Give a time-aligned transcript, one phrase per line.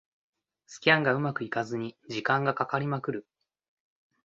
[0.65, 3.27] スキャンがうまくいかずに時間がかかりまくる